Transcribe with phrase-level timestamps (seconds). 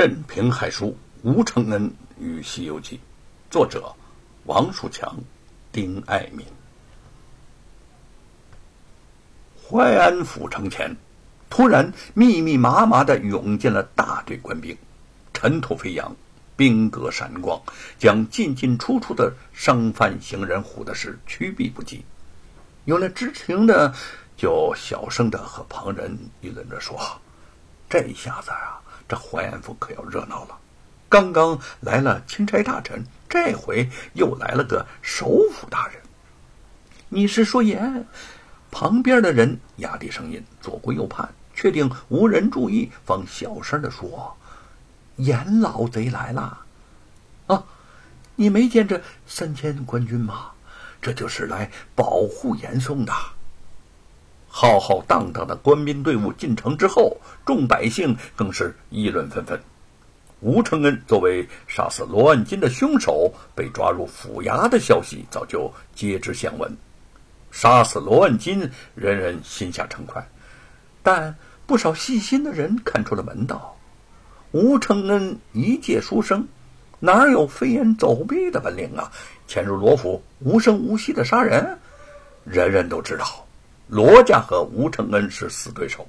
[0.00, 2.96] 镇平海书吴承恩与《西游记》，
[3.50, 3.94] 作者
[4.44, 5.14] 王树强、
[5.70, 6.46] 丁爱民。
[9.62, 10.96] 淮安府城前，
[11.50, 14.74] 突然密密麻麻的涌进了大队官兵，
[15.34, 16.16] 尘土飞扬，
[16.56, 17.60] 兵戈闪光，
[17.98, 22.02] 将进进出出的商贩行人唬的是趋避不及。
[22.86, 23.94] 有了知情的，
[24.34, 26.98] 就小声的和旁人议论着说
[27.86, 28.79] ：“这下子啊，
[29.10, 30.56] 这淮安府可要热闹了。
[31.08, 36.00] 刚刚来了钦差大臣，这回又来了个首府大人。
[37.08, 38.06] 你是说严？”
[38.70, 44.36] 旁边的人压低声音，左顾右盼，确定无人注意，方小声的说
[45.16, 46.60] ：“严老贼来了！
[47.48, 47.64] 啊，
[48.36, 50.52] 你没见这三千官军吗？
[51.02, 53.12] 这就是来保护严嵩的。”
[54.52, 59.58] 浩浩荡荡的官兵队伍进城之后，众百姓更是议论纷纷。
[60.40, 66.76] 吴承恩作为杀死罗万金的凶手，被抓入府衙的消息早就皆知相闻。
[67.52, 70.26] 杀死罗万金，人人心下称快，
[71.02, 71.36] 但
[71.66, 73.76] 不少细心的人看出了门道。
[74.50, 76.48] 吴承恩一介书生，
[76.98, 79.12] 哪有飞檐走壁的本领啊？
[79.46, 81.78] 潜入罗府，无声无息的杀人，
[82.44, 83.46] 人人都知道，
[83.90, 86.06] 罗家和吴承恩是死对手。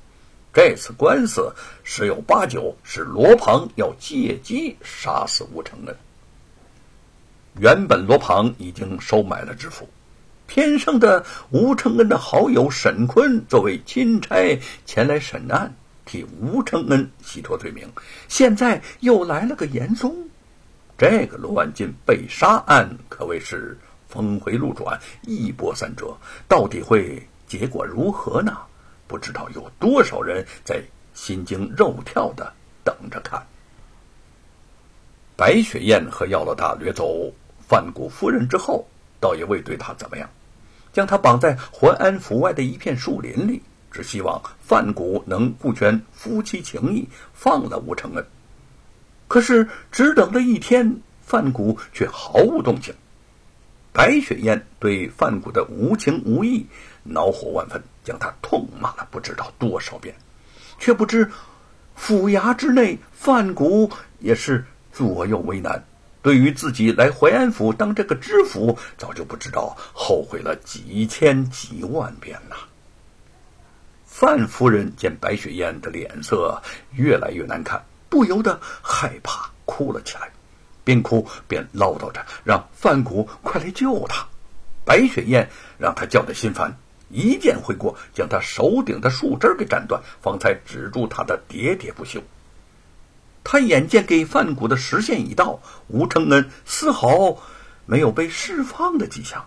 [0.54, 1.52] 这次官司
[1.84, 5.96] 十有八九是罗鹏要借机杀死吴承恩。
[7.60, 9.90] 原本罗鹏已经收买了知府。
[10.48, 17.90] 偏生的吴承恩的好友沈坤作为钦差前来审案，替吴承恩洗脱罪名。
[18.28, 20.14] 现在又来了个严嵩，
[20.98, 23.78] 这个罗万金被杀案可谓是
[24.10, 26.14] 峰回路转，一波三折。
[26.50, 28.58] 到底会结果如何呢？
[29.10, 30.82] 不知道有多少人在
[31.14, 33.46] 心惊肉跳的等着看。
[35.36, 37.30] 白雪燕和药老大掠走
[37.68, 38.88] 范谷夫人之后，
[39.20, 40.30] 倒也未对她怎么样。
[40.94, 43.62] 将她绑在淮安府外的一片树林里，
[43.92, 48.26] 只希望范谷能顾全夫妻情谊，放了吴承恩。
[49.28, 52.96] 可是只等了一天，范谷却毫无动静。
[53.94, 56.66] 白雪燕对范谷的无情无义
[57.04, 60.16] 恼火万分，将他痛骂了不知道多少遍，
[60.80, 61.30] 却不知
[61.96, 64.64] 府衙之内，范谷也是
[64.94, 65.84] 左右为难。
[66.22, 72.56] 对于自己来淮安府当这个知府，早就不知道后悔了几千几万遍呐。
[74.06, 76.62] 范夫人见白雪燕的脸色
[76.94, 80.32] 越来越难看，不由得害怕，哭了起来，
[80.84, 84.28] 边哭边唠叨着，让范谷快来救他。
[84.84, 86.78] 白雪燕让他叫的心烦，
[87.10, 92.22] 一剑挥过，将他手顶的树枝给斩断，方才止住他的喋喋不休。
[93.44, 97.38] 他眼见给范谷的时限已到，吴承恩丝毫
[97.86, 99.46] 没有被释放的迹象，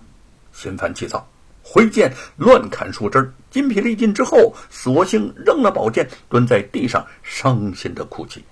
[0.52, 1.28] 心烦气躁，
[1.62, 8.44] 挥剑乱砍树枝，筋疲力尽之后，索性扔了宝剑，蹲在地上伤心的哭泣。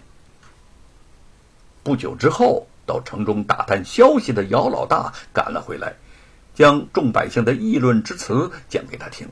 [1.82, 5.94] 不久之后，到城中打探消息的姚老大赶了回来，
[6.54, 9.26] 将众百姓的议论之词讲给他听。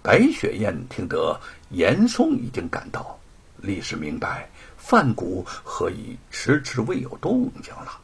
[0.00, 1.38] 白雪燕听得
[1.68, 3.18] 严嵩已经赶到，
[3.58, 4.48] 立时明白。
[4.78, 8.00] 范谷何以迟迟未有动静了？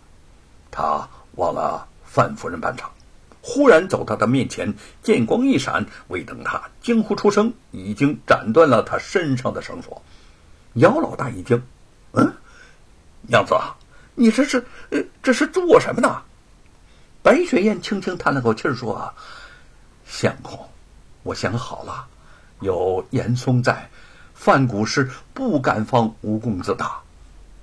[0.70, 2.92] 他忘了范夫人半场，
[3.40, 10.02] 忽然走到他面前，剑光一闪，未等他惊呼出声，已经斩断了他身上的绳索。
[10.74, 11.62] 姚老大一惊
[12.12, 12.34] ：“嗯，
[13.22, 13.54] 娘子，
[14.14, 14.64] 你这是……
[14.90, 16.22] 呃，这是做什么呢？”
[17.22, 19.12] 白雪燕轻轻叹了口气说
[20.06, 20.58] ：“相公，
[21.22, 22.06] 我想好了，
[22.60, 23.88] 有严嵩在。”
[24.34, 26.84] 范谷是不敢放吴公子的，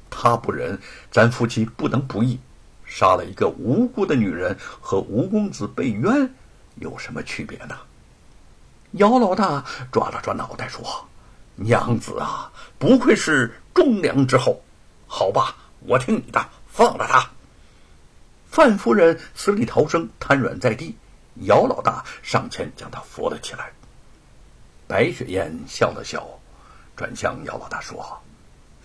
[0.09, 0.79] 他不忍
[1.11, 2.40] 咱夫妻不能不义，
[2.85, 6.34] 杀了一个无辜的女人和吴公子被冤
[6.75, 7.75] 有什么区别呢？
[8.91, 10.81] 姚老大抓了抓脑袋说
[11.56, 14.63] ：“娘子啊，不愧是忠良之后，
[15.06, 17.29] 好吧，我听你的，放了他。”
[18.49, 20.95] 范夫人死里逃生，瘫软在地，
[21.43, 23.72] 姚老大上前将他扶了起来。
[24.87, 26.28] 白雪燕笑了笑。
[26.93, 28.22] 转向姚老大说：“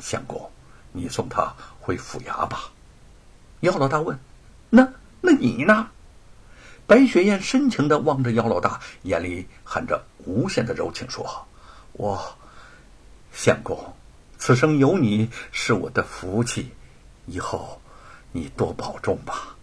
[0.01, 0.51] 相公，
[0.93, 2.71] 你送他回府衙吧。”
[3.61, 4.19] 姚老大问
[4.71, 4.89] ：“那
[5.21, 5.91] 那你呢？”
[6.87, 11.47] 白雪燕深情的望着姚老大，眼里含着无限的柔情说
[11.93, 12.39] ：“我，
[13.33, 13.95] 相公，
[14.39, 16.73] 此生有你是我的福气，
[17.27, 17.81] 以后
[18.33, 19.55] 你多保重吧。”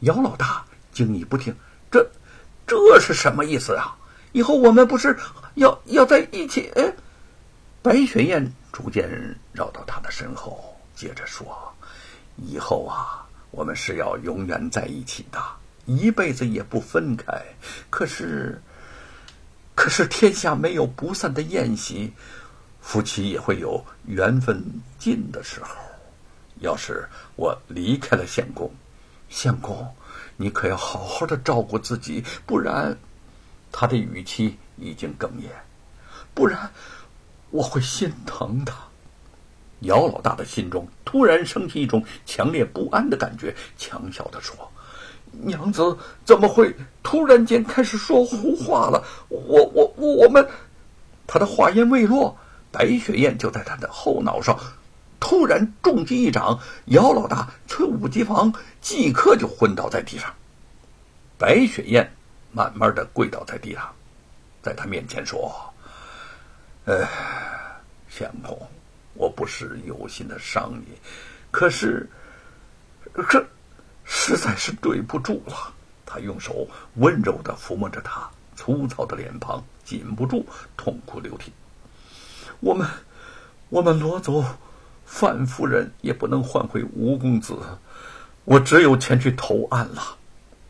[0.00, 1.54] 姚老大惊疑不定
[1.90, 2.10] ：“这
[2.66, 3.96] 这是什么意思啊？
[4.32, 5.16] 以后我们不是
[5.56, 6.72] 要要在一起？”
[7.82, 9.08] 白雪燕逐渐
[9.52, 11.46] 绕到他的身后，接着说
[12.36, 15.42] ：“以后啊，我们是要永远在一起的，
[15.86, 17.42] 一辈子也不分开。
[17.88, 18.60] 可是，
[19.74, 22.12] 可是天下没有不散的宴席，
[22.80, 24.62] 夫妻也会有缘分
[24.98, 25.74] 尽的时候。
[26.60, 28.70] 要是我离开了相公，
[29.28, 29.86] 相公，
[30.36, 32.96] 你可要好好的照顾自己，不然……”
[33.72, 35.48] 他的语气已经哽咽，
[36.34, 36.70] 不然
[37.50, 38.72] 我会心疼的。
[39.80, 44.54] 姚老大的心中突然升起一种强烈不安的感觉，强笑的说
[45.30, 49.02] ：“娘子怎么会突然间开始说胡话了？
[49.28, 50.46] 我我我们……”
[51.26, 52.36] 他的话音未落，
[52.72, 54.58] 白雪燕就在他的后脑上
[55.20, 60.34] 突然重击一掌，姚老大猝不及防，即刻就昏倒在地上。
[61.38, 62.10] 白雪燕。
[62.52, 63.94] 慢慢的跪倒在地上，
[64.60, 65.54] 在他面前说
[66.84, 67.06] ：“呃，
[68.08, 68.60] 相公，
[69.14, 70.98] 我不是有心的伤你，
[71.52, 72.10] 可是，
[73.28, 73.46] 这
[74.02, 75.72] 实在是对不住了。”
[76.04, 80.44] 他用手温柔的抚摸着他粗糙的脸庞，禁不住
[80.76, 81.52] 痛哭流涕。
[82.58, 82.84] 我们，
[83.68, 84.44] 我们罗走
[85.12, 87.58] 范夫人也不能换回吴公子，
[88.44, 90.16] 我只有前去投案了。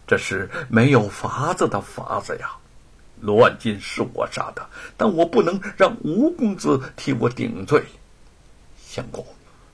[0.06, 2.50] 这是没有法子的法子呀！
[3.20, 4.66] 罗万金是我杀的，
[4.96, 7.84] 但我不能让吴公子替我顶罪。
[8.82, 9.24] 相公，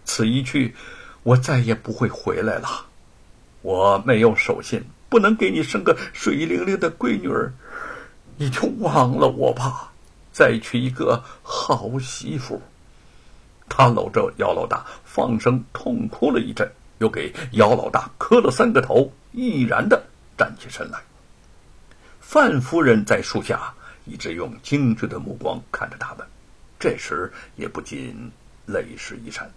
[0.05, 0.75] 此一去，
[1.23, 2.87] 我再也不会回来了。
[3.63, 7.53] 我没有守信，不能给你生个水灵灵的闺女儿，
[8.37, 9.93] 你就忘了我吧，
[10.33, 12.61] 再娶一个好媳妇。
[13.69, 20.03] 他搂着姚老大，放声痛哭了一阵，又给姚老大磕了三个头，毅然的。
[20.39, 21.01] 站起身来，
[22.21, 23.73] 范夫人在树下
[24.05, 26.27] 一直用惊惧的目光看着他们，
[26.79, 28.31] 这时也不禁
[28.67, 29.51] 泪湿衣衫。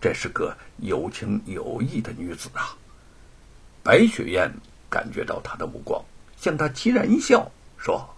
[0.00, 2.76] 这是个有情有义的女子啊！
[3.82, 4.52] 白雪燕
[4.88, 6.00] 感觉到他的目光，
[6.36, 8.08] 向他凄然一笑，说：“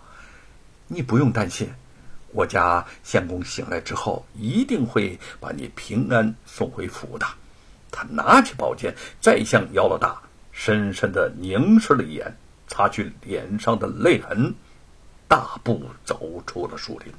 [0.89, 1.73] 你不用担心，
[2.33, 7.27] 我家相公醒来之后，一定会把你平安送回府的。”
[7.91, 10.21] 他拿起宝剑，再向姚老大。
[10.53, 12.37] 深深的凝视了一眼，
[12.67, 14.53] 擦去脸上的泪痕，
[15.29, 17.13] 大步走出了树林。